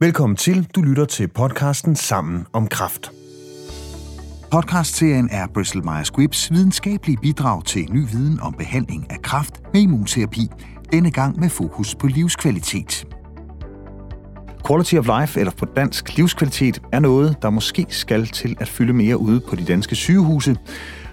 [0.00, 0.68] Velkommen til.
[0.74, 3.10] Du lytter til podcasten Sammen om Kraft.
[4.50, 9.80] Podcastserien er Bristol Myers Squibbs videnskabelige bidrag til ny viden om behandling af kræft med
[9.80, 10.48] immunterapi,
[10.92, 13.06] denne gang med fokus på livskvalitet.
[14.66, 18.92] Quality of life, eller på dansk livskvalitet, er noget, der måske skal til at fylde
[18.92, 20.56] mere ude på de danske sygehuse.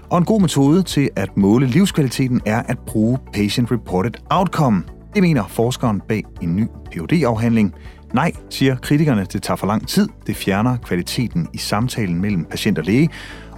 [0.10, 4.84] Og en god metode til at måle livskvaliteten er at bruge Patient Reported Outcome.
[5.14, 7.74] Det mener forskeren bag en ny phd afhandling
[8.16, 12.78] Nej, siger kritikerne, det tager for lang tid, det fjerner kvaliteten i samtalen mellem patient
[12.78, 13.10] og læge,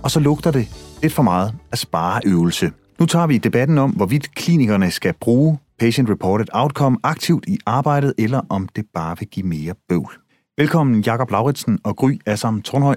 [0.03, 0.67] og så lugter det
[1.01, 2.71] lidt for meget af spareøvelse.
[2.99, 8.13] Nu tager vi debatten om, hvorvidt klinikerne skal bruge Patient Reported Outcome aktivt i arbejdet,
[8.17, 10.11] eller om det bare vil give mere bøvl.
[10.57, 12.95] Velkommen Jakob Lauritsen og Gry Assam Tornhøj.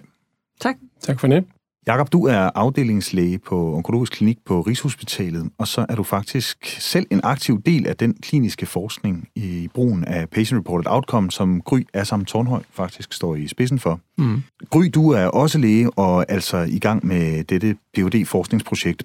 [0.60, 0.74] Tak.
[1.00, 1.44] Tak for det.
[1.86, 7.06] Jakob, du er afdelingslæge på Onkologisk Klinik på Rigshospitalet, og så er du faktisk selv
[7.10, 11.80] en aktiv del af den kliniske forskning i brugen af Patient Reported Outcome, som Gry
[11.94, 14.00] Assam Tornhøj faktisk står i spidsen for.
[14.18, 14.42] Mm.
[14.70, 19.04] Gry, du er også læge og altså i gang med dette phd forskningsprojekt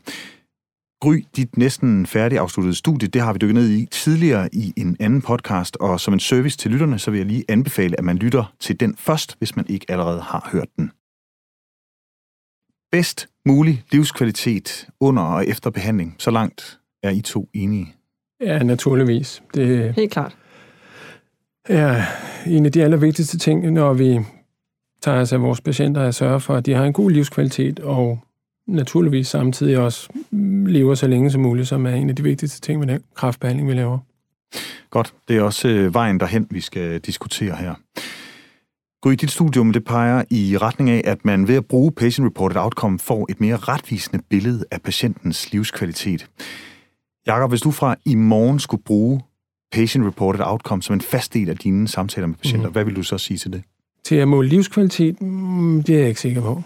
[1.01, 4.97] Gry, dit næsten færdig afsluttede studie, det har vi dykket ned i tidligere i en
[4.99, 8.17] anden podcast, og som en service til lytterne, så vil jeg lige anbefale, at man
[8.17, 10.91] lytter til den først, hvis man ikke allerede har hørt den
[12.95, 16.15] bedst mulig livskvalitet under og efter behandling.
[16.19, 17.93] Så langt er I to enige?
[18.41, 19.43] Ja, naturligvis.
[19.53, 20.35] Det Helt klart.
[21.65, 22.01] er
[22.47, 24.19] en af de allervigtigste ting, når vi
[25.01, 28.19] tager os af vores patienter, at sørge for, at de har en god livskvalitet, og
[28.67, 30.09] naturligvis samtidig også
[30.67, 33.67] lever så længe som muligt, som er en af de vigtigste ting med den kraftbehandling,
[33.69, 33.99] vi laver.
[34.89, 35.13] Godt.
[35.27, 37.75] Det er også øh, vejen derhen, vi skal diskutere her.
[39.01, 42.57] Gry, dit studium det peger i retning af, at man ved at bruge Patient Reported
[42.57, 46.27] Outcome får et mere retvisende billede af patientens livskvalitet.
[47.27, 49.21] Jakob, hvis du fra i morgen skulle bruge
[49.71, 52.73] Patient Reported Outcome som en fast del af dine samtaler med patienter, mm.
[52.73, 53.63] hvad vil du så sige til det?
[54.03, 56.63] Til at måle livskvalitet, mm, det er jeg ikke sikker på.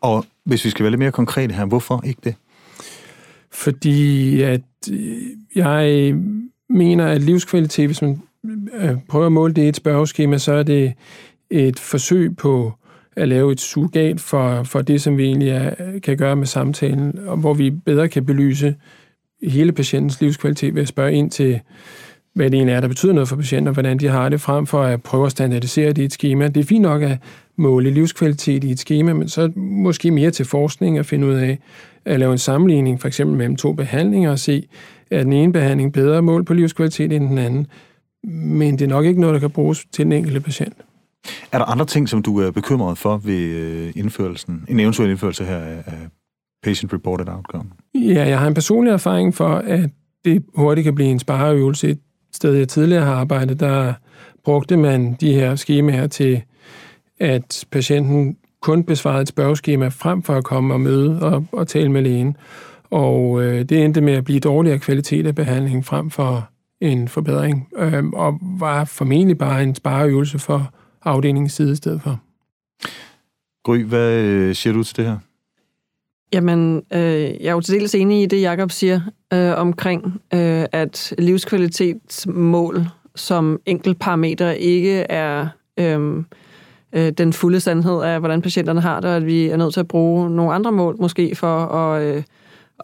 [0.00, 2.34] Og hvis vi skal være lidt mere konkrete her, hvorfor ikke det?
[3.52, 5.16] Fordi at øh,
[5.54, 6.14] jeg
[6.68, 8.22] mener, at livskvalitet, hvis man
[8.74, 10.92] øh, prøver at måle det i et spørgeskema, så er det
[11.54, 12.72] et forsøg på
[13.16, 17.18] at lave et surrogat for, for det, som vi egentlig er, kan gøre med samtalen,
[17.26, 18.74] og hvor vi bedre kan belyse
[19.42, 21.60] hele patientens livskvalitet ved at spørge ind til,
[22.34, 24.82] hvad det egentlig er, der betyder noget for patienter, hvordan de har det, frem for
[24.82, 26.48] at prøve at standardisere det i et schema.
[26.48, 27.18] Det er fint nok at
[27.56, 31.58] måle livskvalitet i et schema, men så måske mere til forskning at finde ud af
[32.04, 34.68] at lave en sammenligning, for eksempel mellem to behandlinger, og se,
[35.10, 37.66] er den ene behandling bedre mål på livskvalitet end den anden.
[38.24, 40.74] Men det er nok ikke noget, der kan bruges til den enkelte patient.
[41.52, 45.44] Er der andre ting, som du er bekymret for ved øh, indførelsen, en eventuel indførelse
[45.44, 46.08] her af
[46.62, 47.64] Patient Reported Outcome?
[47.94, 49.90] Ja, jeg har en personlig erfaring for, at
[50.24, 51.90] det hurtigt kan blive en spareøvelse.
[51.90, 51.98] Et
[52.32, 53.92] sted, jeg tidligere har arbejdet, der
[54.44, 56.42] brugte man de her skemaer til,
[57.20, 61.88] at patienten kun besvarede et spørgeskema frem for at komme og møde og, og tale
[61.88, 62.36] med lægen.
[62.90, 66.48] Og øh, det endte med at blive dårligere kvalitet af behandlingen frem for
[66.80, 72.20] en forbedring, øh, og var formentlig bare en spareøvelse for afdelingens side i stedet for.
[73.64, 75.18] Gry, hvad øh, siger du til det her?
[76.32, 79.00] Jamen, øh, jeg er jo til dels enig i det, Jacob siger
[79.32, 80.04] øh, omkring,
[80.34, 86.24] øh, at livskvalitetsmål som enkelt parameter ikke er øh,
[86.92, 89.80] øh, den fulde sandhed af, hvordan patienterne har det, og at vi er nødt til
[89.80, 92.22] at bruge nogle andre mål måske for at, øh,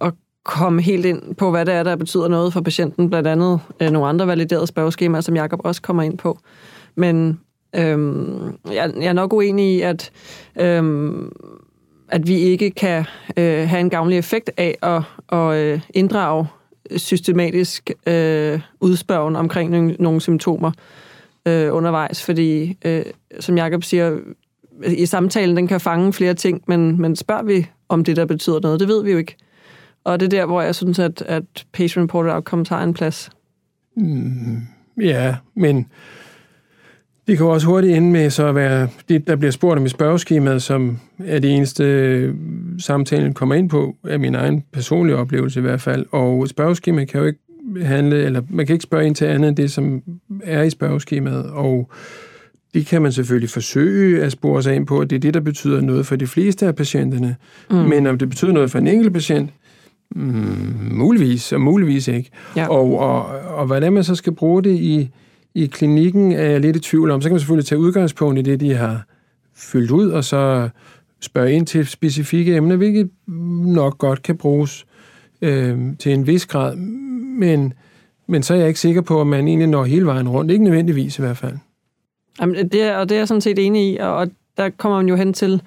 [0.01, 0.15] at
[0.45, 3.91] komme helt ind på, hvad det er, der betyder noget for patienten, blandt andet øh,
[3.91, 6.39] nogle andre validerede spørgeskemaer, som Jacob også kommer ind på.
[6.95, 7.41] Men
[7.77, 10.11] Øhm, jeg, jeg er nok uenig i, at,
[10.61, 11.33] øhm,
[12.09, 13.05] at vi ikke kan
[13.37, 15.03] øh, have en gavnlig effekt af at,
[15.39, 16.47] at øh, inddrage
[16.97, 20.73] systematisk øh, udspørgen omkring nogle, nogle symptomer
[21.47, 23.03] øh, undervejs, fordi, øh,
[23.41, 24.19] som Jacob siger,
[24.87, 28.61] i samtalen, den kan fange flere ting, men, men spørger vi om det, der betyder
[28.61, 29.37] noget, det ved vi jo ikke.
[30.05, 33.31] Og det er der, hvor jeg synes, at, at patient reported outcomes har en plads.
[33.97, 34.61] Mm,
[35.01, 35.87] ja, men
[37.31, 39.89] det kan også hurtigt ende med så at være det, der bliver spurgt om i
[39.89, 42.35] spørgeskemaet, som er det eneste
[42.79, 46.07] samtalen kommer ind på, af min egen personlige oplevelse i hvert fald.
[46.11, 47.39] Og spørgeskemaet kan jo ikke
[47.83, 50.03] handle, eller man kan ikke spørge ind til andet end det, som
[50.45, 51.51] er i spørgeskemaet.
[51.51, 51.91] Og
[52.75, 55.41] det kan man selvfølgelig forsøge at spore sig ind på, at det er det, der
[55.41, 57.37] betyder noget for de fleste af patienterne.
[57.71, 57.77] Mm.
[57.77, 59.51] Men om det betyder noget for en enkelt patient,
[60.17, 62.31] mm, muligvis og muligvis ikke.
[62.57, 62.69] Ja.
[62.69, 63.27] Og, og,
[63.57, 65.11] og hvordan man så skal bruge det i
[65.55, 67.23] i klinikken er jeg lidt i tvivl om.
[67.23, 69.07] Så kan man selvfølgelig tage udgangspunkt i det, de har
[69.55, 70.69] fyldt ud, og så
[71.21, 73.11] spørge ind til specifikke emner, hvilket
[73.65, 74.87] nok godt kan bruges
[75.43, 76.77] øh, til en vis grad.
[76.77, 77.73] Men,
[78.27, 80.51] men så er jeg ikke sikker på, at man egentlig når hele vejen rundt.
[80.51, 81.55] Ikke nødvendigvis i hvert fald.
[82.41, 85.09] Jamen, det er, og det er jeg sådan set enig i, og der kommer man
[85.09, 85.63] jo hen til,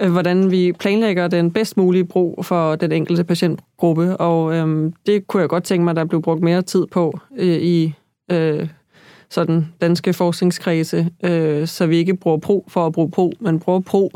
[0.00, 5.26] øh, hvordan vi planlægger den bedst mulige brug for den enkelte patientgruppe, og øhm, det
[5.26, 7.94] kunne jeg godt tænke mig, der blev brugt mere tid på øh, i
[8.32, 8.68] øh,
[9.30, 13.80] sådan danske forskningskredse, øh, så vi ikke bruger pro for at bruge pro, men bruger
[13.80, 14.10] pro,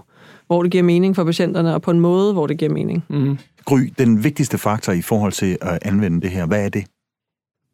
[0.46, 3.04] hvor det giver mening for patienterne, og på en måde, hvor det giver mening.
[3.08, 3.38] Mm.
[3.64, 6.84] Gry, den vigtigste faktor i forhold til at anvende det her, hvad er det?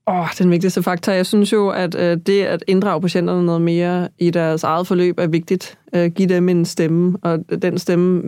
[0.08, 1.12] Åh, den vigtigste faktor.
[1.12, 5.18] Jeg synes jo, at øh, det at inddrage patienterne noget mere i deres eget forløb
[5.18, 5.78] er vigtigt.
[5.94, 8.22] Øh, give dem en stemme, og den stemme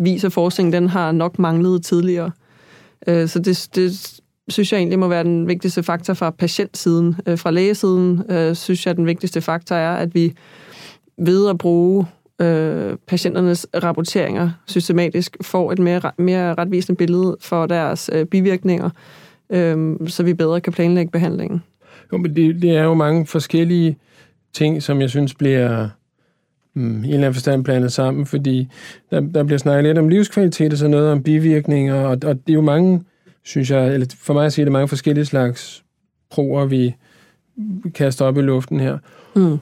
[0.00, 2.30] viser forskning, den har nok manglet tidligere.
[3.06, 7.16] Øh, så det, det synes jeg egentlig må være den vigtigste faktor fra patientsiden.
[7.26, 10.32] Øh, fra lægesiden øh, synes jeg, at den vigtigste faktor er, at vi
[11.18, 12.06] ved at bruge
[12.40, 18.90] øh, patienternes rapporteringer systematisk får et mere, mere retvisende billede for deres øh, bivirkninger,
[19.50, 21.62] øh, så vi bedre kan planlægge behandlingen.
[22.12, 23.96] Jo, men det, det er jo mange forskellige
[24.52, 25.88] ting, som jeg synes bliver
[26.74, 28.68] mm, i en eller anden forstand blandet sammen, fordi
[29.10, 32.48] der, der bliver snakket lidt om livskvalitet og sådan noget, om bivirkninger, og, og det
[32.48, 33.04] er jo mange,
[33.44, 35.84] synes jeg, eller for mig at sige, det er mange forskellige slags
[36.30, 36.94] proer, vi
[37.94, 38.98] kaster op i luften her.
[39.36, 39.58] Mm.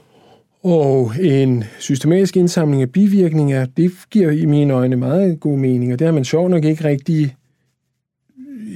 [0.63, 5.99] Og en systematisk indsamling af bivirkninger, det giver i mine øjne meget god mening, og
[5.99, 7.37] det har man sjov nok ikke rigtig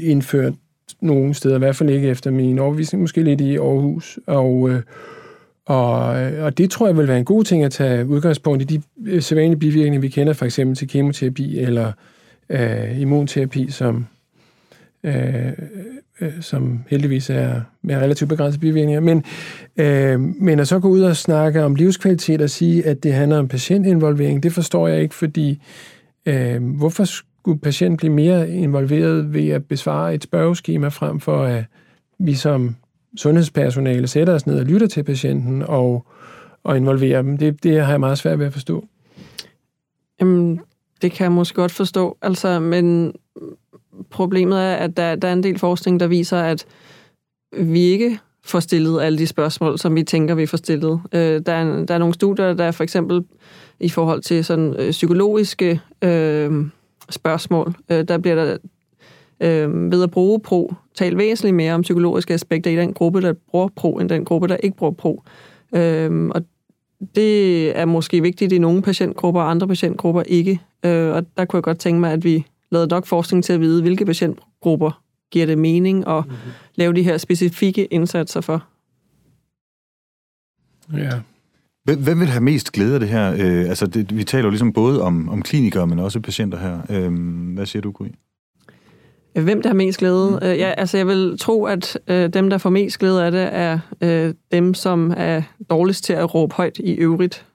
[0.01, 0.55] indført
[1.01, 4.19] nogen steder, i hvert fald ikke efter min overvisning, måske lidt i Aarhus.
[4.27, 4.83] Og, øh,
[5.67, 5.99] og,
[6.43, 9.23] og det tror jeg vil være en god ting at tage udgangspunkt i de øh,
[9.23, 11.93] sædvanlige bivirkninger, vi kender for eksempel til kemoterapi eller
[12.49, 14.07] øh, immunterapi, som,
[15.07, 15.53] øh,
[16.21, 19.01] øh, som heldigvis er med relativt begrænsede bivirkninger.
[19.01, 19.25] Men,
[19.77, 23.39] øh, men at så gå ud og snakke om livskvalitet og sige, at det handler
[23.39, 25.63] om patientinvolvering, det forstår jeg ikke, fordi
[26.27, 31.65] øh, hvorfor skulle patienten blive mere involveret ved at besvare et spørgeskema frem for at
[32.19, 32.77] vi som
[33.17, 36.07] sundhedspersonale sætter os ned og lytter til patienten og,
[36.65, 37.39] og involverer dem.
[37.39, 38.85] Det, det har jeg meget svært ved at forstå.
[40.21, 40.61] Jamen,
[41.03, 42.19] det kan jeg måske godt forstå.
[42.23, 43.13] Altså, men
[44.11, 46.67] problemet er, at der, der er en del forskning, der viser, at
[47.59, 51.01] vi ikke får stillet alle de spørgsmål, som vi tænker, vi får stillet.
[51.13, 53.25] Øh, der, er, der er nogle studier, der for eksempel
[53.81, 56.67] i forhold til sådan øh, psykologiske øh,
[57.11, 58.57] spørgsmål, øh, der bliver der
[59.41, 63.33] øh, ved at bruge pro talt væsentligt mere om psykologiske aspekter i den gruppe, der
[63.51, 65.23] bruger pro, end den gruppe, der ikke bruger pro.
[65.75, 66.43] Øh, og
[67.15, 70.61] det er måske vigtigt i nogle patientgrupper, og andre patientgrupper ikke.
[70.85, 73.61] Øh, og der kunne jeg godt tænke mig, at vi lavet nok forskning til at
[73.61, 76.39] vide, hvilke patientgrupper giver det mening at mm-hmm.
[76.75, 78.65] lave de her specifikke indsatser for.
[80.93, 81.21] Ja.
[81.85, 83.33] Hvem vil have mest glæde af det her?
[83.33, 86.81] Øh, altså, det, vi taler jo ligesom både om, om klinikere, men også patienter her.
[86.91, 87.13] Øh,
[87.55, 88.07] hvad siger du, Gry?
[89.35, 90.31] Hvem der har mest glæde?
[90.31, 90.49] Mm.
[90.49, 93.49] Øh, ja, altså, jeg vil tro, at øh, dem, der får mest glæde af det,
[93.53, 97.47] er øh, dem, som er dårligst til at råbe højt i øvrigt.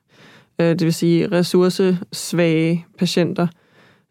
[0.62, 3.61] Øh, det vil sige ressourcesvage patienter, øh,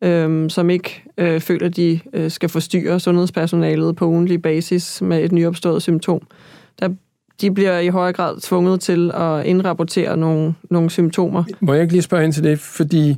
[0.05, 5.25] Øhm, som ikke øh, føler, at de øh, skal forstyrre sundhedspersonalet på ugenlig basis med
[5.25, 6.27] et nyopstået symptom.
[6.81, 6.89] Der,
[7.41, 11.45] de bliver i højere grad tvunget til at indrapportere nogle, nogle symptomer.
[11.61, 12.59] Må jeg ikke lige spørge ind til det?
[12.59, 13.17] Fordi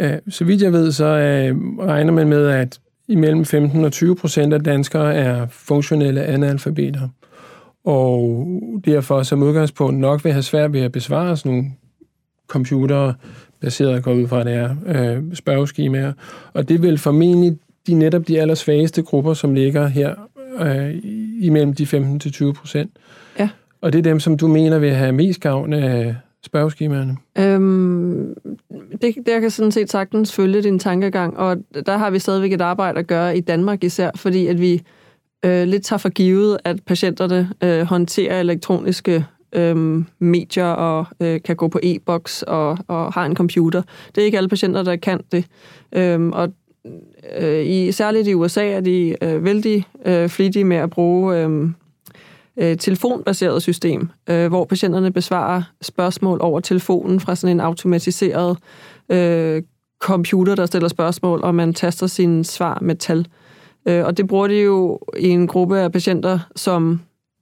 [0.00, 4.16] øh, så vidt jeg ved, så øh, regner man med, at imellem 15 og 20
[4.16, 7.08] procent af danskere er funktionelle analfabeter.
[7.84, 8.46] Og
[8.84, 11.70] derfor som udgangspunkt nok vil have svært ved at besvare sådan nogle
[12.48, 13.12] computer
[13.60, 16.12] baseret går ud fra, det er øh, spørgeskemaer.
[16.52, 20.14] Og det vil formentlig de netop de allersvageste grupper, som ligger her
[20.60, 20.94] øh,
[21.40, 22.90] imellem de 15-20 procent.
[23.38, 23.48] Ja.
[23.80, 26.14] Og det er dem, som du mener vil have mest gavn af
[26.44, 27.16] spørgeskemaerne?
[27.38, 28.34] Øhm,
[29.02, 32.60] det, det kan sådan set sagtens følge din tankegang, og der har vi stadigvæk et
[32.60, 34.82] arbejde at gøre i Danmark især, fordi at vi
[35.44, 41.56] øh, lidt tager for givet, at patienterne øh, håndterer elektroniske øh, medier og øh, kan
[41.56, 43.82] gå på e-boks og, og har en computer.
[44.14, 45.44] Det er ikke alle patienter, der kan det.
[45.92, 46.48] Øh, og
[47.38, 51.70] øh, i, særligt i USA er de øh, vældig øh, flittige med at bruge øh,
[52.56, 58.58] øh, telefonbaseret system, øh, hvor patienterne besvarer spørgsmål over telefonen fra sådan en automatiseret
[59.08, 59.62] øh,
[60.00, 63.26] computer, der stiller spørgsmål, og man taster sine svar med tal.
[63.88, 67.00] Øh, og det bruger de jo i en gruppe af patienter, som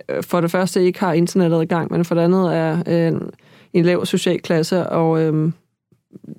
[0.09, 3.31] Øh, for det første ikke har internettet i gang, men for det andet er en,
[3.73, 5.53] en lav social klasse, og øhm,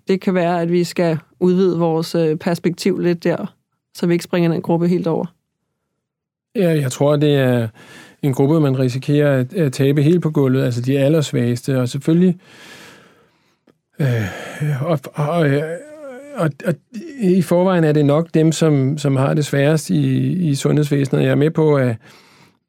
[0.07, 3.53] det kan være, at vi skal udvide vores øh, perspektiv lidt der,
[3.93, 5.25] så vi ikke springer den gruppe helt over.
[6.55, 7.67] Ja, jeg tror, det er
[8.21, 12.39] en gruppe, man risikerer at, at tabe helt på gulvet, altså de allersvageste, og selvfølgelig
[13.99, 14.25] øh,
[14.81, 15.51] og, og,
[16.35, 16.73] og, og
[17.19, 21.23] i forvejen er det nok dem, som, som har det sværest i, i sundhedsvæsenet.
[21.23, 21.95] Jeg er med på, at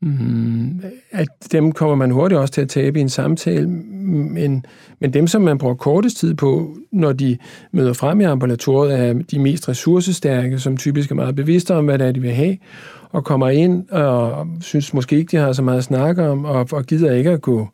[0.00, 4.66] mm, at dem kommer man hurtigt også til at tabe i en samtale, men,
[5.00, 7.38] men dem, som man bruger kortest tid på, når de
[7.72, 11.98] møder frem i ambulatoriet, er de mest ressourcestærke, som typisk er meget bevidste om, hvad
[11.98, 12.56] det er, de vil have,
[13.10, 16.68] og kommer ind og synes måske ikke, de har så meget at snakke om, og,
[16.72, 17.68] og gider ikke at gå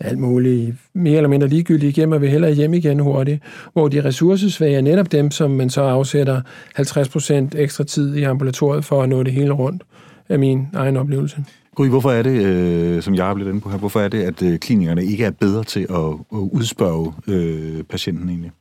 [0.00, 3.42] alt muligt mere eller mindre ligegyldigt igennem, og vil hellere hjem igen hurtigt.
[3.72, 6.40] Hvor de ressourcesvage er netop dem, som man så afsætter
[6.78, 9.82] 50% ekstra tid i ambulatoriet for at nå det hele rundt,
[10.28, 11.44] af min egen oplevelse.
[11.74, 14.22] Gry, hvorfor er det, øh, som jeg har blevet inde på her, hvorfor er det,
[14.22, 18.52] at øh, klinikerne ikke er bedre til at, at udspørge øh, patienten egentlig?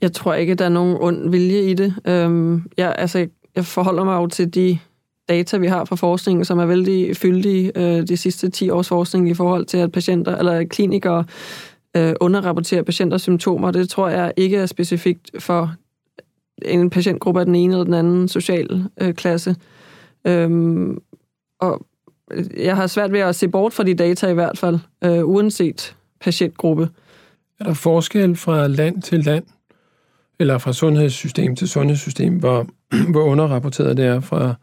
[0.00, 1.94] Jeg tror ikke, der er nogen ond vilje i det.
[2.06, 4.78] Øhm, jeg, altså, jeg forholder mig jo til de
[5.28, 9.30] data, vi har fra forskningen, som er vældig fyldige øh, de sidste 10 års forskning
[9.30, 11.24] i forhold til, at patienter eller klinikere
[11.96, 13.70] øh, underrapporterer patienters symptomer.
[13.70, 15.74] Det tror jeg ikke er specifikt for
[16.62, 19.56] en patientgruppe af den ene eller den anden social øh, klasse.
[20.26, 20.98] Øhm,
[21.60, 21.86] og
[22.56, 25.96] jeg har svært ved at se bort fra de data i hvert fald, øh, uanset
[26.20, 26.88] patientgruppe.
[27.60, 29.44] Er der forskel fra land til land,
[30.38, 32.66] eller fra sundhedssystem til sundhedssystem, hvor,
[33.12, 34.54] hvor underrapporteret det er fra,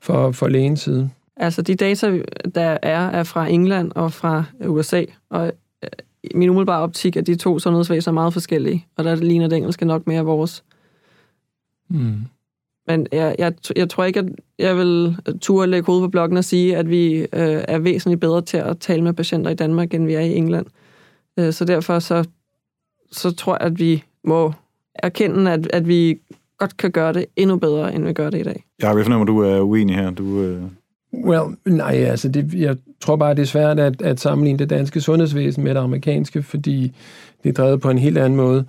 [0.00, 1.10] for, for lægens side?
[1.36, 2.18] Altså, de data,
[2.54, 5.52] der er, er fra England og fra USA, og
[5.84, 5.90] øh,
[6.24, 9.84] i min umiddelbare optik er de to sundhedsvæsener meget forskellige, og der ligner det engelske
[9.84, 10.64] nok mere vores.
[11.90, 12.20] Mm.
[12.88, 14.26] Men jeg, jeg, jeg tror ikke, at
[14.58, 17.26] jeg vil turde lægge hovedet på blokken og sige, at vi øh,
[17.68, 20.66] er væsentligt bedre til at tale med patienter i Danmark, end vi er i England.
[21.38, 22.24] Øh, så derfor så,
[23.12, 24.52] så tror jeg, at vi må
[24.94, 26.18] erkende, at, at vi
[26.58, 28.64] godt kan gøre det endnu bedre, end vi gør det i dag.
[28.82, 30.10] Ja, jeg fornemmer, at du er uenig her.
[30.10, 30.62] Du, øh...
[31.24, 35.00] Well, nej, altså det, jeg tror bare, det er svært at, at sammenligne det danske
[35.00, 36.92] sundhedsvæsen med det amerikanske, fordi
[37.42, 38.64] det er drevet på en helt anden måde.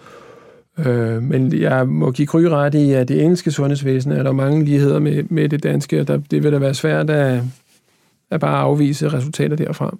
[0.86, 4.66] Øh, men jeg må give Gry ret i, at det engelske sundhedsvæsen er der mange
[4.66, 7.44] ligheder med, med det danske, og der, det vil da være svært at,
[8.32, 9.98] at bare afvise resultater derfra.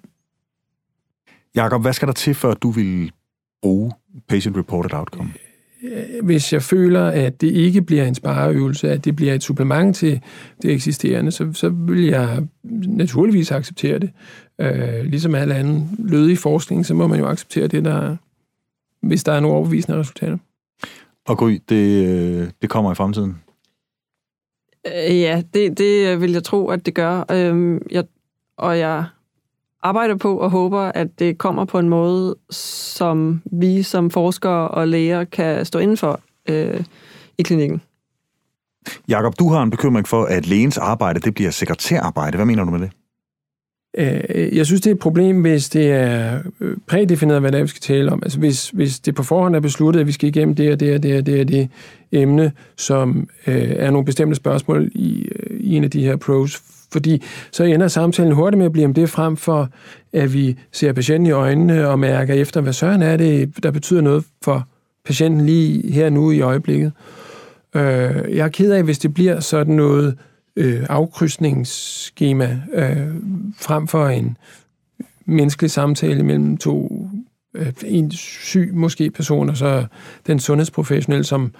[1.54, 3.12] Jakob, hvad skal der til, før du vil
[3.62, 3.92] bruge
[4.28, 5.30] Patient Reported Outcome?
[5.82, 9.96] Øh, hvis jeg føler, at det ikke bliver en spareøvelse, at det bliver et supplement
[9.96, 10.20] til
[10.62, 12.42] det eksisterende, så, så vil jeg
[12.86, 14.10] naturligvis acceptere det.
[14.60, 18.16] Øh, ligesom alle anden lødig forskning, så må man jo acceptere det, der,
[19.02, 20.36] hvis der er nogle overbevisende resultater.
[21.30, 23.42] Og Gry, det, øh, det kommer i fremtiden?
[24.86, 27.24] Øh, ja, det, det vil jeg tro, at det gør.
[27.30, 28.04] Øhm, jeg,
[28.56, 29.04] og jeg
[29.82, 34.88] arbejder på og håber, at det kommer på en måde, som vi som forskere og
[34.88, 36.84] læger kan stå indenfor øh,
[37.38, 37.82] i klinikken.
[39.08, 42.36] Jakob, du har en bekymring for, at lægens arbejde det bliver sekretærarbejde.
[42.36, 42.90] Hvad mener du med det?
[43.98, 47.62] Øh, jeg synes, det er et problem, hvis det er øh, prædefineret, hvad det er,
[47.62, 48.22] vi skal tale om.
[48.22, 50.94] Altså hvis, hvis det på forhånd er besluttet, at vi skal igennem det og det
[50.94, 51.68] og det og det og det
[52.12, 56.62] emne, som øh, er nogle bestemte spørgsmål i, øh, i en af de her pros,
[56.92, 59.68] fordi så ender samtalen hurtigt med at blive om det frem for,
[60.12, 64.00] at vi ser patienten i øjnene og mærker efter, hvad søren er det, der betyder
[64.00, 64.68] noget for
[65.04, 66.92] patienten lige her nu i øjeblikket.
[67.74, 67.82] Øh,
[68.36, 70.16] jeg er ked af, hvis det bliver sådan noget
[70.56, 73.14] øh, afkrydsningsskema øh,
[73.60, 74.36] frem for en
[75.24, 77.06] menneskelig samtale mellem to
[77.54, 79.86] øh, en syg måske person, og så
[80.26, 81.52] den sundhedsprofessionelle, som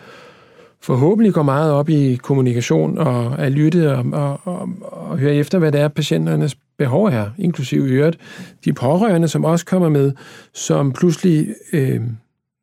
[0.83, 5.59] forhåbentlig går meget op i kommunikation og at lytte og, og, og, og høre efter,
[5.59, 8.19] hvad det er, patienternes behov er, inklusive i øvrigt
[8.65, 10.13] de pårørende, som også kommer med,
[10.55, 11.55] som pludselig...
[11.73, 12.01] Øh,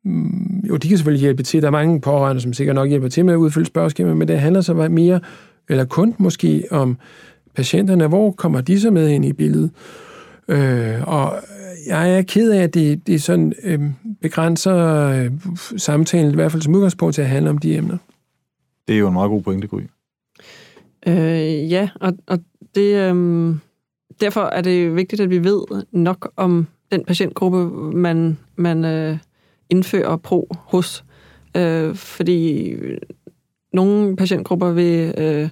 [0.04, 1.62] mm, jo, de kan selvfølgelig hjælpe til.
[1.62, 4.40] Der er mange pårørende, som sikkert nok hjælper til med at udfylde spørgeskemaer, men det
[4.40, 5.20] handler så mere
[5.68, 6.96] eller kun måske om
[7.54, 8.06] patienterne.
[8.06, 9.70] Hvor kommer de så med ind i billedet?
[10.48, 11.34] Øh, og
[11.86, 13.80] jeg er ked af, at det, det sådan øh,
[14.22, 14.76] begrænser
[15.08, 15.30] øh,
[15.76, 17.96] samtalen, i hvert fald som udgangspunkt, til at handle om de emner.
[18.88, 19.80] Det er jo en meget god pointe, Gry.
[21.06, 22.38] Øh, ja, og, og
[22.74, 23.54] det, øh,
[24.20, 27.58] derfor er det vigtigt, at vi ved nok om den patientgruppe,
[27.96, 29.18] man, man øh,
[29.70, 31.04] indfører pro hos.
[31.56, 32.74] Øh, fordi
[33.78, 35.48] nogle patientgrupper vil øh,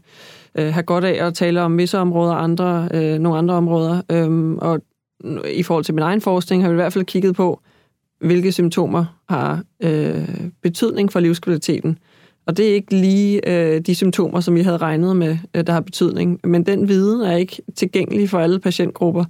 [0.58, 4.02] øh, have godt af at tale om visse områder, andre øh, nogle andre områder.
[4.12, 4.80] Øh, og
[5.54, 7.60] i forhold til min egen forskning har vi i hvert fald kigget på,
[8.20, 10.28] hvilke symptomer har øh,
[10.62, 11.98] betydning for livskvaliteten.
[12.46, 15.72] Og det er ikke lige øh, de symptomer, som vi havde regnet med, øh, der
[15.72, 16.40] har betydning.
[16.44, 19.24] Men den viden er ikke tilgængelig for alle patientgrupper.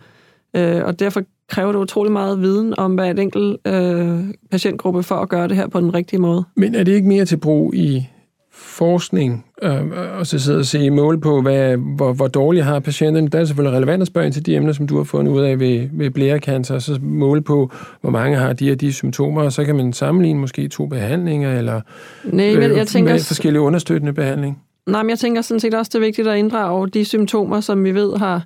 [0.56, 5.28] Øh, og derfor kræver det utrolig meget viden om hver enkelt øh, patientgruppe for at
[5.28, 6.44] gøre det her på den rigtige måde.
[6.56, 8.08] Men er det ikke mere til brug i
[8.56, 9.80] forskning, øh,
[10.18, 13.28] og så sidde og se mål på, hvad, hvor, hvor dårligt har patienterne.
[13.28, 15.40] Der er selvfølgelig relevant at spørge ind til de emner, som du har fundet ud
[15.40, 19.42] af ved, ved blærekancer, og så måle på, hvor mange har de og de symptomer,
[19.42, 21.80] og så kan man sammenligne måske to behandlinger, eller
[22.25, 24.62] Nej, men jeg tænker, med forskellige understøttende behandling.
[24.86, 27.84] Nej, men jeg tænker sådan set også, det er vigtigt at inddrage de symptomer, som
[27.84, 28.44] vi ved har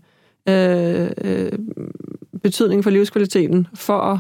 [0.49, 1.53] øh, øh,
[2.43, 4.19] betydning for livskvaliteten, for at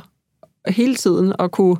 [0.75, 1.77] hele tiden at kunne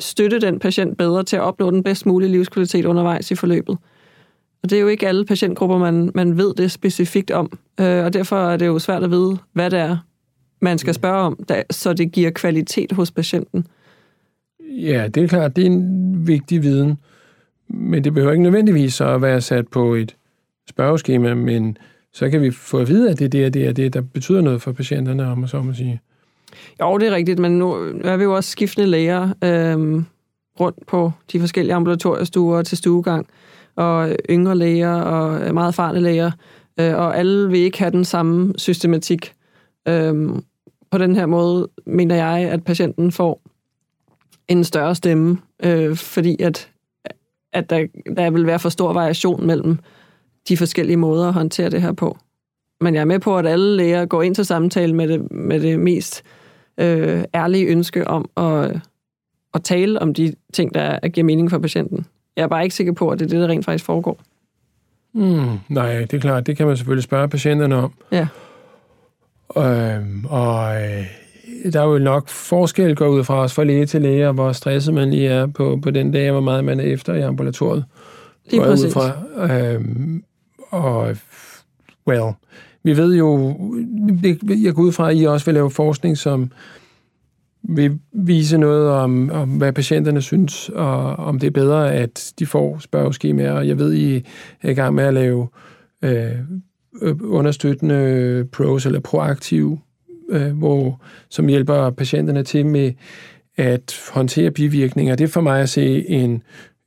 [0.00, 3.78] støtte den patient bedre til at opnå den bedst mulige livskvalitet undervejs i forløbet.
[4.62, 8.12] Og det er jo ikke alle patientgrupper, man, man ved det specifikt om, øh, og
[8.12, 9.96] derfor er det jo svært at vide, hvad det er,
[10.60, 13.66] man skal spørge om, da, så det giver kvalitet hos patienten.
[14.60, 16.98] Ja, det er klart, det er en vigtig viden,
[17.68, 20.16] men det behøver ikke nødvendigvis så at være sat på et
[20.68, 21.78] spørgeskema, men
[22.12, 24.40] så kan vi få at vide, at det er det, det er det, der betyder
[24.40, 26.00] noget for patienterne, om man så må sige.
[26.80, 27.72] Jo, det er rigtigt, men nu
[28.04, 30.02] er vi jo også skiftende læger øh,
[30.60, 33.26] rundt på de forskellige ambulatoriestuer til stuegang,
[33.76, 36.30] og yngre læger og øh, meget erfarne læger,
[36.80, 39.34] øh, og alle vil ikke have den samme systematik.
[39.88, 40.28] Øh,
[40.90, 43.42] på den her måde mener jeg, at patienten får
[44.48, 46.70] en større stemme, øh, fordi at,
[47.52, 49.78] at der, der vil være for stor variation mellem
[50.48, 52.18] de forskellige måder at håndtere det her på.
[52.80, 55.60] Men jeg er med på, at alle læger går ind til samtale med det, med
[55.60, 56.43] det mest øh,
[56.78, 58.80] ærlige ønske om at,
[59.54, 62.06] at tale om de ting, der giver mening for patienten.
[62.36, 64.18] Jeg er bare ikke sikker på, at det er det, der rent faktisk foregår.
[65.12, 66.46] Mm, nej, det er klart.
[66.46, 67.92] Det kan man selvfølgelig spørge patienterne om.
[68.12, 68.26] Ja.
[69.56, 71.04] Øhm, og øh,
[71.72, 74.94] der er jo nok forskel går ud fra os fra læge til læge, hvor stresset
[74.94, 77.84] man lige er på, på den dag, hvor meget man er efter i ambulatoriet.
[78.50, 78.86] Lige præcis.
[78.86, 79.12] Ud fra.
[79.54, 80.24] Øhm,
[80.70, 81.16] og,
[82.06, 82.32] well,
[82.84, 83.56] vi ved jo,
[84.62, 86.50] jeg går ud fra, at I også vil lave forskning, som
[87.62, 92.46] vil vise noget om, om hvad patienterne synes, og om det er bedre, at de
[92.46, 93.60] får spørgeskemaer.
[93.60, 94.16] Jeg ved, I
[94.62, 95.48] er i gang med at lave
[96.02, 96.30] øh,
[97.02, 99.78] øh understøttende pros eller proaktiv,
[100.30, 102.92] øh, hvor, som hjælper patienterne til med
[103.56, 105.14] at håndtere bivirkninger.
[105.14, 106.42] Det er for mig at se en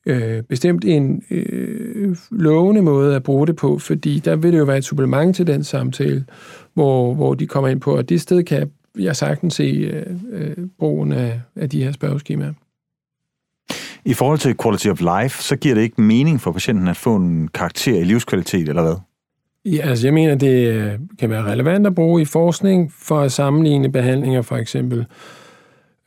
[0.08, 4.64] øh, bestemt en øh, lovende måde at bruge det på, fordi der vil det jo
[4.64, 6.26] være et supplement til den samtale,
[6.74, 10.58] hvor, hvor de kommer ind på, og det sted kan jeg sagtens se øh, øh,
[10.80, 12.54] brugen af, af de her spørgeskemaer.
[14.06, 17.16] I forhold til quality of life, så giver det ikke mening for patienten at få
[17.16, 18.96] en karakter i livskvalitet, eller hvad?
[19.66, 23.32] Ja, altså jeg mener, det øh, kan være relevant at bruge i forskning for at
[23.32, 25.06] sammenligne behandlinger, for eksempel.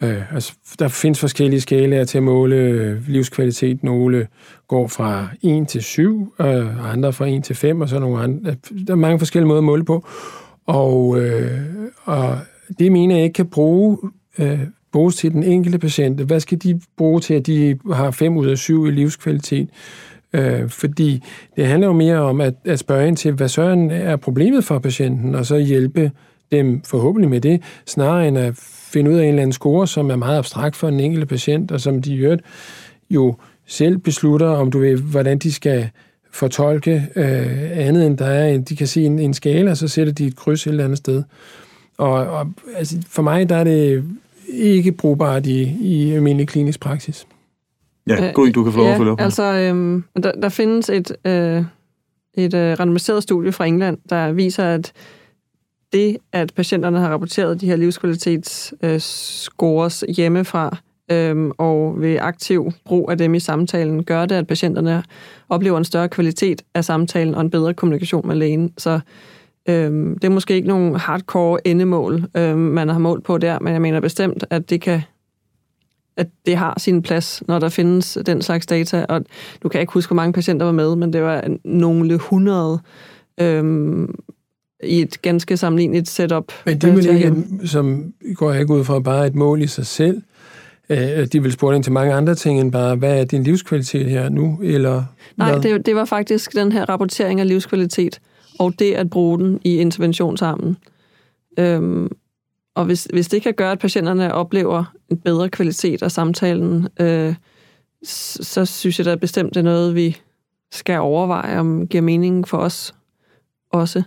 [0.03, 3.85] Øh, altså, der findes forskellige skalaer til at måle øh, livskvalitet.
[3.85, 4.27] Nogle
[4.69, 8.51] går fra 1 til 7, øh, andre fra 1 til 5, og så nogle andre.
[8.51, 10.07] Øh, der er mange forskellige måder at måle på.
[10.67, 11.51] Og, øh,
[12.05, 12.39] og
[12.79, 13.99] det mener jeg ikke kan bruge,
[14.39, 14.61] øh,
[14.93, 16.21] bruges til den enkelte patient.
[16.21, 19.69] Hvad skal de bruge til, at de har 5 ud af 7 i livskvalitet?
[20.33, 21.23] Øh, fordi
[21.57, 24.79] det handler jo mere om at, at spørge ind til, hvad søren er problemet for
[24.79, 26.11] patienten, og så hjælpe
[26.53, 28.55] dem forhåbentlig med det, snarere end at
[28.91, 31.73] finde ud af en eller anden score, som er meget abstrakt for den enkelte patient,
[31.73, 32.39] og som de jo,
[33.11, 33.35] jo
[33.67, 35.89] selv beslutter, om du ved, hvordan de skal
[36.33, 39.89] fortolke øh, andet end der er, en, de kan se en, en skala, og så
[39.89, 41.23] sætter de et kryds et eller andet sted.
[41.99, 44.05] Og, og altså, for mig der er det
[44.49, 47.27] ikke brugbart i, i almindelig klinisk praksis.
[48.07, 49.19] Ja, Gry, du kan få lov at følge op.
[49.19, 51.65] Ja, altså, øhm, der, der findes et, øh,
[52.35, 54.93] et øh, randomiseret studie fra England, der viser, at
[55.93, 60.77] det, at patienterne har rapporteret de her livskvalitetsscores øh, hjemmefra,
[61.11, 65.03] øhm, og ved aktiv brug af dem i samtalen, gør det, at patienterne
[65.49, 68.73] oplever en større kvalitet af samtalen og en bedre kommunikation med lægen.
[68.79, 69.01] Så
[69.69, 73.73] øhm, det er måske ikke nogen hardcore endemål, øhm, man har målt på der, men
[73.73, 75.03] jeg mener bestemt, at det kan
[76.17, 79.07] at det har sin plads, når der findes den slags data.
[79.09, 79.25] Og
[79.63, 82.81] du kan ikke huske, hvor mange patienter var med, men det var nogle hundrede
[83.41, 84.15] øhm,
[84.85, 86.53] i et ganske sammenligneligt setup.
[86.67, 89.87] Men det vil ikke, som går jeg ikke ud fra, bare et mål i sig
[89.87, 90.23] selv.
[91.33, 94.29] De vil spørge ind til mange andre ting end bare, hvad er din livskvalitet her
[94.29, 94.59] nu?
[94.63, 95.05] Eller
[95.37, 98.21] Nej, det, det var faktisk den her rapportering af livskvalitet,
[98.59, 100.77] og det at bruge den i interventionsarmen.
[101.59, 102.09] Øhm,
[102.75, 107.35] og hvis, hvis det kan gøre, at patienterne oplever en bedre kvalitet af samtalen, øh,
[108.05, 110.17] så, så synes jeg da bestemt, det er noget, vi
[110.73, 112.95] skal overveje, om giver mening for os
[113.73, 114.03] også.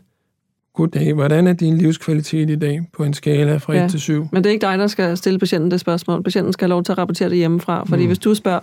[0.73, 1.13] Goddag.
[1.13, 4.27] Hvordan er din livskvalitet i dag på en skala fra ja, 1 til 7?
[4.31, 6.23] Men det er ikke dig, der skal stille patienten det spørgsmål.
[6.23, 7.83] Patienten skal have lov til at rapportere det hjemmefra.
[7.83, 8.07] Fordi mm.
[8.07, 8.59] hvis du spørger,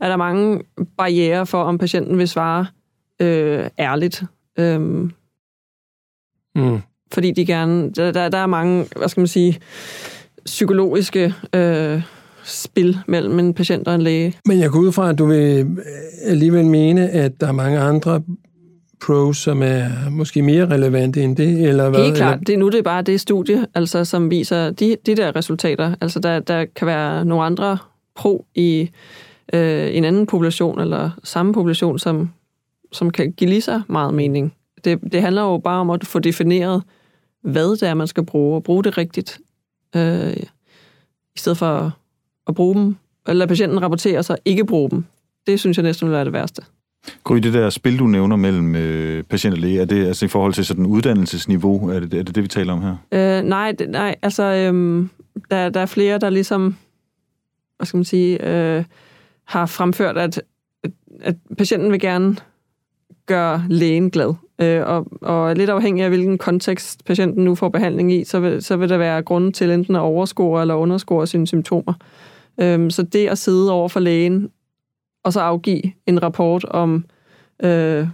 [0.00, 0.62] er der mange
[0.96, 2.66] barriere for, om patienten vil svare
[3.20, 4.22] øh, ærligt.
[4.58, 4.80] Øh,
[6.54, 7.90] mm fordi de gerne...
[7.90, 9.58] Der, der, der er mange, hvad skal man sige,
[10.44, 12.02] psykologiske øh,
[12.44, 14.36] spil mellem en patient og en læge.
[14.46, 15.78] Men jeg går ud fra, at du vil
[16.24, 18.22] alligevel mene, at der er mange andre
[19.06, 22.04] pros, som er måske mere relevante end det, eller hvad?
[22.04, 22.38] Helt klart.
[22.46, 25.94] Det, nu det er bare det studie, altså, som viser de, de der resultater.
[26.00, 27.78] Altså, der, der kan være nogle andre
[28.14, 28.90] pro i
[29.52, 32.30] øh, en anden population, eller samme population, som,
[32.92, 34.54] som kan give lige så meget mening.
[34.84, 36.82] Det, det handler jo bare om at få defineret,
[37.42, 39.38] hvad det er, man skal bruge, og bruge det rigtigt,
[39.96, 40.36] øh,
[41.34, 41.90] i stedet for at,
[42.48, 42.96] at bruge dem,
[43.28, 45.04] eller lade patienten rapportere sig, ikke bruge dem.
[45.46, 46.62] Det synes jeg næsten vil være det værste.
[47.24, 50.28] Gry, det der spil, du nævner mellem øh, patient og læge, er det altså i
[50.28, 51.88] forhold til sådan uddannelsesniveau?
[51.88, 52.96] Er det, er det det, vi taler om her?
[53.12, 55.10] Øh, nej, det, nej, altså øhm,
[55.50, 56.76] der, der er flere, der ligesom,
[57.76, 58.84] hvad skal man sige, øh,
[59.44, 60.42] har fremført, at,
[61.20, 62.36] at patienten vil gerne
[63.26, 64.34] gøre lægen glad.
[64.60, 68.62] Øh, og, og lidt afhængig af, hvilken kontekst patienten nu får behandling i, så vil,
[68.62, 71.92] så vil der være grund til enten at overscore eller underscore sine symptomer.
[72.60, 74.50] Øh, så det at sidde over for lægen,
[75.24, 77.04] og så afgive en rapport om
[77.62, 78.06] øh,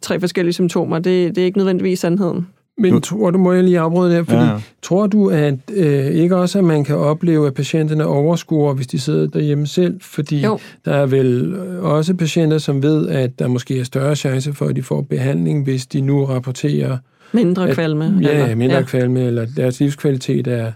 [0.00, 2.46] tre forskellige symptomer, det, det er ikke nødvendigvis sandheden.
[2.78, 4.50] Men tror du, må jeg lige afbryde der, fordi Ja.
[4.52, 4.60] ja.
[4.82, 8.98] tror du, at øh, ikke også, at man kan opleve, at patienterne overskuer, hvis de
[9.00, 10.00] sidder derhjemme selv?
[10.00, 10.58] Fordi Jo.
[10.84, 14.66] der er vel øh, også patienter, som ved, at der måske er større chance for,
[14.66, 16.98] at de får behandling, hvis de nu rapporterer
[17.32, 18.18] Mindre At- kvalme.
[18.22, 18.82] ja, eller, mindre ja.
[18.82, 20.72] kvalme, eller deres livskvalitet er,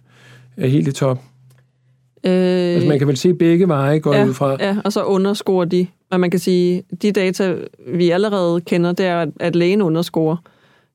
[0.56, 1.18] er helt i top.
[2.26, 2.32] Øh,
[2.74, 4.56] Altså man kan vel se begge veje, går jeg ud fra.
[4.60, 5.86] Ja, og så underscorer de.
[6.10, 7.54] Men man kan sige, de data,
[7.88, 10.36] vi allerede kender, det er, at- at lægen underscorer.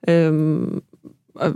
[0.10, 0.82] Øhm,
[1.36, 1.54] og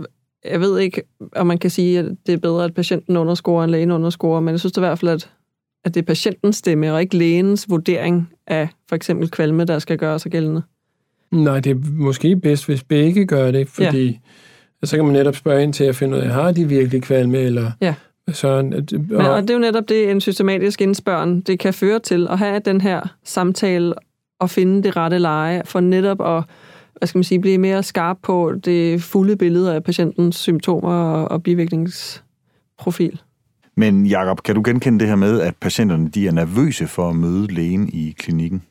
[0.50, 1.02] jeg ved ikke,
[1.36, 4.52] om man kan sige, at det er bedre, at patienten underscorer, end lægen underscorer, men
[4.52, 5.30] jeg synes i hvert fald, at,
[5.84, 9.98] at det er patientens stemme, og ikke lægens vurdering af for eksempel kvalme, der skal
[9.98, 10.62] gøre sig gældende.
[11.32, 14.86] Nej, det er måske bedst, hvis begge gør det, fordi ja.
[14.86, 17.38] så kan man netop spørge ind til at finde ud af, har de virkelig kvalme,
[17.38, 17.94] eller Ja.
[18.32, 18.72] Sådan.
[18.72, 21.98] At, og, Men, og det er jo netop det, en systematisk indspørgen, det kan føre
[21.98, 23.94] til at have den her samtale
[24.40, 26.44] og finde det rette leje, for netop at
[26.98, 31.30] hvad skal man sige, blive mere skarp på det fulde billede af patientens symptomer og,
[31.30, 33.20] og bivirkningsprofil.
[33.76, 37.16] Men Jakob, kan du genkende det her med, at patienterne de er nervøse for at
[37.16, 38.62] møde lægen i klinikken?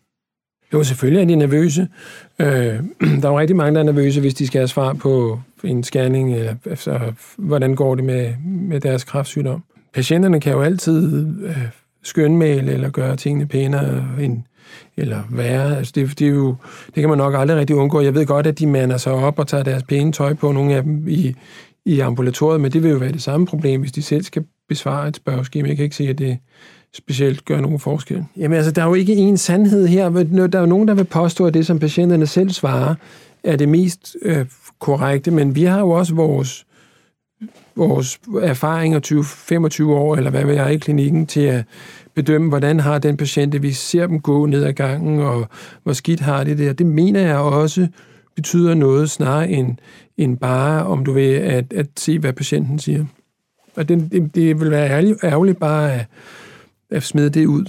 [0.74, 1.88] Jo, selvfølgelig er de nervøse.
[2.39, 2.48] Øh,
[3.22, 5.84] der er jo rigtig mange, der er nervøse, hvis de skal have svar på en
[5.84, 6.99] scanning, eller altså,
[7.38, 9.63] hvordan går det med, med deres kræftsygdom.
[9.93, 11.58] Patienterne kan jo altid øh,
[12.04, 14.43] skønmale eller gøre tingene pænere end,
[14.97, 15.78] eller værre.
[15.78, 18.01] Altså det, det, er jo, det kan man nok aldrig rigtig undgå.
[18.01, 20.75] Jeg ved godt, at de mander sig op og tager deres pæne tøj på, nogle
[20.75, 21.36] af dem i,
[21.86, 25.08] i ambulatoriet, men det vil jo være det samme problem, hvis de selv skal besvare
[25.08, 25.67] et spørgeskema.
[25.67, 26.38] Jeg kan ikke se, at det
[26.93, 28.25] specielt gør nogen forskel.
[28.38, 30.10] Jamen altså, der er jo ikke en sandhed her.
[30.10, 32.95] Der er jo nogen, der vil påstå, at det, som patienterne selv svarer,
[33.46, 34.46] er det mest øh,
[34.80, 36.66] korrekte, men vi har jo også vores,
[37.76, 39.00] vores erfaringer
[39.80, 41.66] 20-25 år, eller hvad ved jeg, i klinikken, til at
[42.14, 43.62] bedømme, hvordan har den patient det.
[43.62, 45.48] Vi ser dem gå ned ad gangen, og
[45.84, 46.74] hvor skidt har det der.
[46.74, 47.88] Det mener jeg også
[48.36, 49.78] betyder noget snarere end,
[50.18, 53.06] end bare, om du vil, at, at se, hvad patienten siger.
[53.76, 56.06] Og det, det, det vil være ærgerligt, ærgerligt bare at,
[56.92, 57.66] at smide det ud.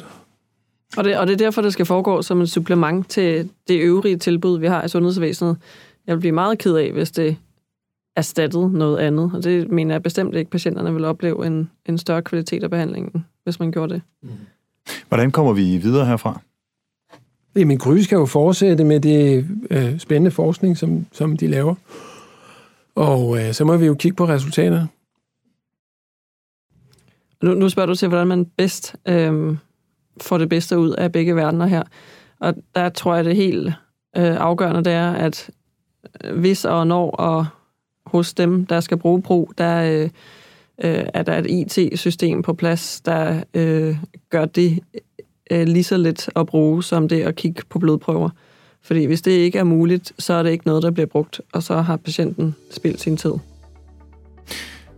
[0.96, 4.16] Og det, og det er derfor, det skal foregå som et supplement til det øvrige
[4.16, 5.56] tilbud, vi har i sundhedsvæsenet.
[6.06, 7.36] Jeg vil blive meget ked af, hvis det
[8.16, 9.30] erstattet noget andet.
[9.34, 13.24] Og det mener jeg bestemt ikke, patienterne vil opleve en, en større kvalitet af behandlingen,
[13.44, 14.02] hvis man gjorde det.
[15.08, 16.40] Hvordan kommer vi videre herfra?
[17.56, 21.74] Jamen, Gry skal jo fortsætte med det øh, spændende forskning, som, som de laver.
[22.94, 24.88] Og øh, så må vi jo kigge på resultaterne.
[27.42, 29.56] Nu, nu spørger du til, hvordan man bedst øh,
[30.20, 31.82] får det bedste ud af begge verdener her.
[32.40, 33.66] Og der tror jeg, det helt
[34.16, 35.50] øh, afgørende, det er, at
[36.24, 37.46] øh, hvis og når og
[38.06, 40.10] hos dem, der skal bruge brug, der øh,
[40.84, 43.96] øh, er der et IT-system på plads, der øh,
[44.30, 44.78] gør det
[45.50, 48.30] øh, lige så let at bruge, som det at kigge på blodprøver.
[48.82, 51.62] Fordi hvis det ikke er muligt, så er det ikke noget, der bliver brugt, og
[51.62, 53.32] så har patienten spildt sin tid.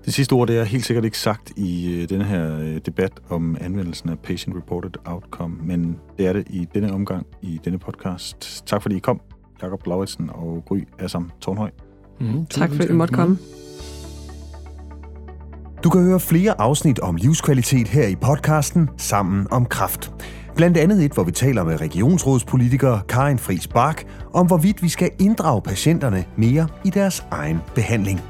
[0.09, 3.13] Det sidste ord, det er helt sikkert ikke sagt i øh, denne her øh, debat
[3.29, 8.63] om anvendelsen af patient-reported outcome, men det er det i denne omgang i denne podcast.
[8.67, 9.21] Tak fordi I kom,
[9.63, 11.71] Jakob Lauritsen og Gry Assam Tornhøj.
[12.21, 13.39] Mm, Tak fordi I måtte komme.
[15.85, 20.13] Du kan høre flere afsnit om livskvalitet her i podcasten Sammen om Kraft.
[20.57, 25.11] Blandt andet et, hvor vi taler med regionsrådspolitiker Karin Friis Bak om, hvorvidt vi skal
[25.21, 28.21] inddrage patienterne mere i deres egen behandling.